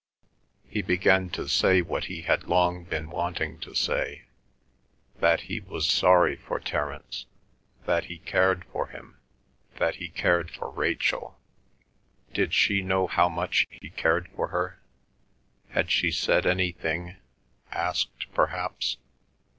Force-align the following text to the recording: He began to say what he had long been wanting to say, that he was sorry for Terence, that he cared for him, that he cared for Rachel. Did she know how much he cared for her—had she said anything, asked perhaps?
He 0.67 0.81
began 0.81 1.29
to 1.29 1.47
say 1.47 1.83
what 1.83 2.05
he 2.05 2.23
had 2.23 2.45
long 2.45 2.85
been 2.85 3.11
wanting 3.11 3.59
to 3.59 3.75
say, 3.75 4.23
that 5.19 5.41
he 5.41 5.59
was 5.59 5.87
sorry 5.91 6.35
for 6.37 6.59
Terence, 6.59 7.27
that 7.85 8.05
he 8.05 8.17
cared 8.17 8.65
for 8.65 8.87
him, 8.87 9.19
that 9.75 9.97
he 9.97 10.09
cared 10.09 10.49
for 10.49 10.71
Rachel. 10.71 11.39
Did 12.33 12.51
she 12.51 12.81
know 12.81 13.05
how 13.05 13.29
much 13.29 13.67
he 13.69 13.91
cared 13.91 14.27
for 14.29 14.47
her—had 14.47 15.91
she 15.91 16.09
said 16.11 16.47
anything, 16.47 17.17
asked 17.71 18.25
perhaps? 18.33 18.97